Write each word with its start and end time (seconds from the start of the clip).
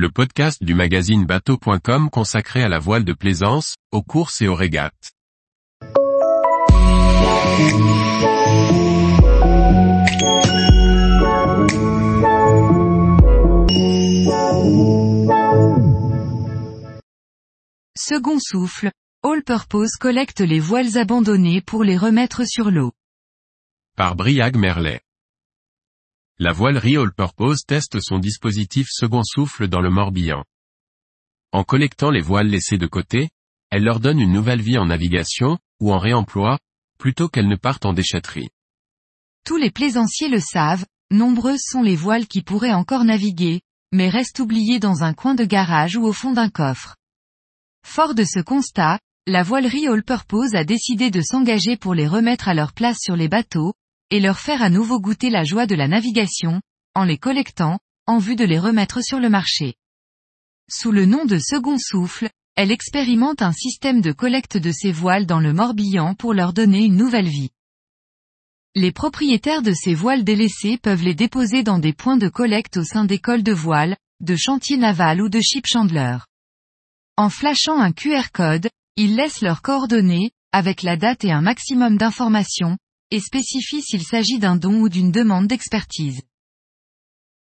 le 0.00 0.10
podcast 0.10 0.64
du 0.64 0.72
magazine 0.72 1.26
bateau.com 1.26 2.08
consacré 2.08 2.62
à 2.62 2.70
la 2.70 2.78
voile 2.78 3.04
de 3.04 3.12
plaisance, 3.12 3.74
aux 3.92 4.02
courses 4.02 4.40
et 4.40 4.48
aux 4.48 4.54
régates. 4.54 5.12
Second 17.94 18.38
souffle, 18.38 18.90
All 19.22 19.42
Purpose 19.44 19.96
collecte 20.00 20.40
les 20.40 20.60
voiles 20.60 20.96
abandonnées 20.96 21.60
pour 21.60 21.84
les 21.84 21.98
remettre 21.98 22.46
sur 22.46 22.70
l'eau. 22.70 22.92
Par 23.98 24.16
Briag 24.16 24.56
Merlet. 24.56 25.02
La 26.42 26.52
voilerie 26.52 26.96
All 26.96 27.12
Purpose 27.12 27.66
teste 27.66 28.00
son 28.00 28.18
dispositif 28.18 28.86
second 28.90 29.22
souffle 29.22 29.68
dans 29.68 29.82
le 29.82 29.90
Morbihan. 29.90 30.42
En 31.52 31.64
collectant 31.64 32.10
les 32.10 32.22
voiles 32.22 32.46
laissées 32.46 32.78
de 32.78 32.86
côté, 32.86 33.28
elle 33.70 33.84
leur 33.84 34.00
donne 34.00 34.18
une 34.18 34.32
nouvelle 34.32 34.62
vie 34.62 34.78
en 34.78 34.86
navigation, 34.86 35.58
ou 35.80 35.92
en 35.92 35.98
réemploi, 35.98 36.58
plutôt 36.98 37.28
qu'elles 37.28 37.46
ne 37.46 37.56
partent 37.56 37.84
en 37.84 37.92
déchetterie. 37.92 38.48
Tous 39.44 39.58
les 39.58 39.70
plaisanciers 39.70 40.30
le 40.30 40.40
savent, 40.40 40.86
nombreuses 41.10 41.60
sont 41.62 41.82
les 41.82 41.94
voiles 41.94 42.26
qui 42.26 42.40
pourraient 42.40 42.72
encore 42.72 43.04
naviguer, 43.04 43.60
mais 43.92 44.08
restent 44.08 44.40
oubliées 44.40 44.80
dans 44.80 45.04
un 45.04 45.12
coin 45.12 45.34
de 45.34 45.44
garage 45.44 45.96
ou 45.96 46.06
au 46.06 46.14
fond 46.14 46.32
d'un 46.32 46.48
coffre. 46.48 46.96
Fort 47.86 48.14
de 48.14 48.24
ce 48.24 48.40
constat, 48.40 48.98
la 49.26 49.42
voilerie 49.42 49.88
All 49.88 50.02
Purpose 50.02 50.54
a 50.54 50.64
décidé 50.64 51.10
de 51.10 51.20
s'engager 51.20 51.76
pour 51.76 51.92
les 51.92 52.08
remettre 52.08 52.48
à 52.48 52.54
leur 52.54 52.72
place 52.72 52.96
sur 52.98 53.14
les 53.14 53.28
bateaux, 53.28 53.74
et 54.10 54.20
leur 54.20 54.38
faire 54.38 54.62
à 54.62 54.70
nouveau 54.70 55.00
goûter 55.00 55.30
la 55.30 55.44
joie 55.44 55.66
de 55.66 55.74
la 55.74 55.88
navigation, 55.88 56.60
en 56.94 57.04
les 57.04 57.18
collectant, 57.18 57.78
en 58.06 58.18
vue 58.18 58.36
de 58.36 58.44
les 58.44 58.58
remettre 58.58 59.02
sur 59.02 59.20
le 59.20 59.28
marché. 59.28 59.74
Sous 60.68 60.92
le 60.92 61.06
nom 61.06 61.24
de 61.24 61.38
Second 61.38 61.78
Souffle, 61.78 62.28
elle 62.56 62.72
expérimente 62.72 63.42
un 63.42 63.52
système 63.52 64.00
de 64.00 64.12
collecte 64.12 64.56
de 64.56 64.72
ces 64.72 64.92
voiles 64.92 65.26
dans 65.26 65.40
le 65.40 65.52
Morbihan 65.52 66.14
pour 66.14 66.34
leur 66.34 66.52
donner 66.52 66.84
une 66.84 66.96
nouvelle 66.96 67.28
vie. 67.28 67.50
Les 68.74 68.92
propriétaires 68.92 69.62
de 69.62 69.72
ces 69.72 69.94
voiles 69.94 70.24
délaissées 70.24 70.78
peuvent 70.78 71.02
les 71.02 71.14
déposer 71.14 71.62
dans 71.62 71.78
des 71.78 71.92
points 71.92 72.16
de 72.16 72.28
collecte 72.28 72.76
au 72.76 72.84
sein 72.84 73.04
d'écoles 73.04 73.42
de 73.42 73.52
voiles, 73.52 73.96
de 74.20 74.36
chantiers 74.36 74.76
navals 74.76 75.22
ou 75.22 75.28
de 75.28 75.40
ship 75.40 75.66
chandlers. 75.66 76.18
En 77.16 77.30
flashant 77.30 77.80
un 77.80 77.92
QR 77.92 78.30
code, 78.32 78.68
ils 78.96 79.16
laissent 79.16 79.40
leurs 79.40 79.62
coordonnées, 79.62 80.30
avec 80.52 80.82
la 80.82 80.96
date 80.96 81.24
et 81.24 81.32
un 81.32 81.40
maximum 81.40 81.96
d'informations, 81.96 82.76
et 83.10 83.20
spécifient 83.20 83.82
s'il 83.82 84.02
s'agit 84.02 84.38
d'un 84.38 84.56
don 84.56 84.80
ou 84.80 84.88
d'une 84.88 85.12
demande 85.12 85.46
d'expertise. 85.46 86.22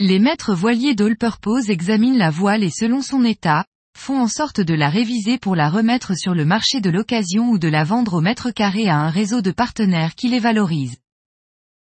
Les 0.00 0.18
maîtres 0.18 0.54
voiliers 0.54 0.94
d'All 0.94 1.16
Purpose 1.16 1.70
examinent 1.70 2.18
la 2.18 2.30
voile 2.30 2.64
et 2.64 2.70
selon 2.70 3.02
son 3.02 3.24
état, 3.24 3.64
font 3.96 4.18
en 4.18 4.26
sorte 4.26 4.60
de 4.60 4.74
la 4.74 4.88
réviser 4.88 5.38
pour 5.38 5.54
la 5.54 5.70
remettre 5.70 6.16
sur 6.16 6.34
le 6.34 6.44
marché 6.44 6.80
de 6.80 6.90
l'occasion 6.90 7.50
ou 7.50 7.58
de 7.58 7.68
la 7.68 7.84
vendre 7.84 8.14
au 8.14 8.20
mètre 8.20 8.50
carré 8.50 8.88
à 8.88 8.96
un 8.96 9.10
réseau 9.10 9.42
de 9.42 9.50
partenaires 9.50 10.14
qui 10.14 10.28
les 10.28 10.40
valorise. 10.40 10.96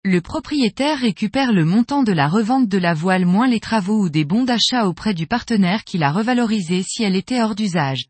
Le 0.03 0.21
propriétaire 0.21 0.99
récupère 0.99 1.51
le 1.51 1.65
montant 1.65 2.03
de 2.03 2.11
la 2.11 2.27
revente 2.27 2.69
de 2.69 2.77
la 2.77 2.93
voile 2.93 3.25
moins 3.25 3.47
les 3.47 3.59
travaux 3.59 4.03
ou 4.03 4.09
des 4.09 4.23
bons 4.23 4.43
d'achat 4.43 4.87
auprès 4.87 5.15
du 5.15 5.25
partenaire 5.25 5.83
qui 5.83 5.97
l'a 5.97 6.11
revalorisée 6.11 6.83
si 6.83 7.03
elle 7.03 7.15
était 7.15 7.41
hors 7.41 7.55
d'usage. 7.55 8.05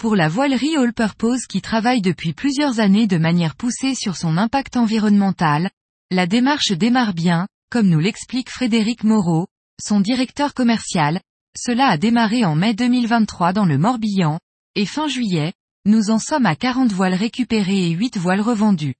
Pour 0.00 0.16
la 0.16 0.30
voilerie 0.30 0.78
All 0.78 0.94
Purpose 0.94 1.46
qui 1.46 1.60
travaille 1.60 2.00
depuis 2.00 2.32
plusieurs 2.32 2.80
années 2.80 3.06
de 3.06 3.18
manière 3.18 3.54
poussée 3.54 3.94
sur 3.94 4.16
son 4.16 4.38
impact 4.38 4.78
environnemental, 4.78 5.68
la 6.10 6.26
démarche 6.26 6.72
démarre 6.72 7.12
bien, 7.12 7.46
comme 7.70 7.86
nous 7.86 7.98
l'explique 7.98 8.48
Frédéric 8.48 9.04
Moreau, 9.04 9.46
son 9.78 10.00
directeur 10.00 10.54
commercial, 10.54 11.20
cela 11.54 11.88
a 11.88 11.98
démarré 11.98 12.46
en 12.46 12.54
mai 12.54 12.72
2023 12.72 13.52
dans 13.52 13.66
le 13.66 13.76
Morbihan, 13.76 14.38
et 14.74 14.86
fin 14.86 15.06
juillet, 15.06 15.52
nous 15.84 16.08
en 16.08 16.18
sommes 16.18 16.46
à 16.46 16.56
40 16.56 16.90
voiles 16.90 17.12
récupérées 17.12 17.90
et 17.90 17.90
8 17.90 18.16
voiles 18.16 18.40
revendues. 18.40 18.94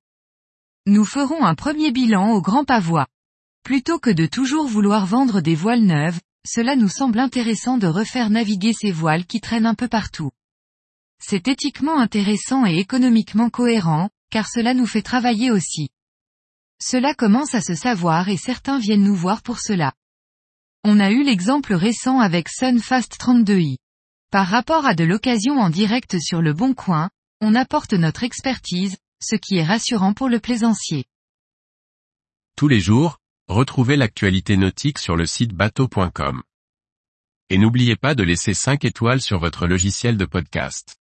Nous 0.84 1.06
ferons 1.06 1.46
un 1.46 1.54
premier 1.54 1.92
bilan 1.92 2.32
au 2.32 2.42
Grand 2.42 2.66
Pavois. 2.66 3.06
Plutôt 3.64 4.00
que 4.00 4.10
de 4.10 4.26
toujours 4.26 4.66
vouloir 4.66 5.06
vendre 5.06 5.40
des 5.40 5.54
voiles 5.54 5.84
neuves, 5.84 6.20
cela 6.46 6.76
nous 6.76 6.90
semble 6.90 7.20
intéressant 7.20 7.78
de 7.78 7.86
refaire 7.86 8.28
naviguer 8.28 8.74
ces 8.74 8.92
voiles 8.92 9.24
qui 9.24 9.40
traînent 9.40 9.64
un 9.64 9.74
peu 9.74 9.88
partout. 9.88 10.30
C'est 11.20 11.48
éthiquement 11.48 11.98
intéressant 11.98 12.64
et 12.66 12.78
économiquement 12.78 13.50
cohérent, 13.50 14.10
car 14.30 14.48
cela 14.48 14.74
nous 14.74 14.86
fait 14.86 15.02
travailler 15.02 15.50
aussi. 15.50 15.90
Cela 16.82 17.14
commence 17.14 17.54
à 17.54 17.60
se 17.60 17.74
savoir 17.74 18.28
et 18.28 18.38
certains 18.38 18.78
viennent 18.78 19.04
nous 19.04 19.14
voir 19.14 19.42
pour 19.42 19.60
cela. 19.60 19.92
On 20.82 20.98
a 20.98 21.10
eu 21.10 21.22
l'exemple 21.22 21.74
récent 21.74 22.20
avec 22.20 22.48
Sunfast 22.48 23.18
32i. 23.20 23.76
Par 24.30 24.46
rapport 24.46 24.86
à 24.86 24.94
de 24.94 25.04
l'occasion 25.04 25.58
en 25.58 25.68
direct 25.68 26.18
sur 26.18 26.40
le 26.40 26.54
bon 26.54 26.72
coin, 26.72 27.10
on 27.42 27.54
apporte 27.54 27.92
notre 27.92 28.22
expertise, 28.22 28.96
ce 29.22 29.36
qui 29.36 29.56
est 29.56 29.64
rassurant 29.64 30.14
pour 30.14 30.28
le 30.28 30.40
plaisancier. 30.40 31.04
Tous 32.56 32.68
les 32.68 32.80
jours, 32.80 33.18
retrouvez 33.48 33.96
l'actualité 33.96 34.56
nautique 34.56 34.98
sur 34.98 35.16
le 35.16 35.26
site 35.26 35.52
bateau.com. 35.52 36.42
Et 37.50 37.58
n'oubliez 37.58 37.96
pas 37.96 38.14
de 38.14 38.22
laisser 38.22 38.54
5 38.54 38.84
étoiles 38.84 39.20
sur 39.20 39.38
votre 39.38 39.66
logiciel 39.66 40.16
de 40.16 40.24
podcast. 40.24 40.99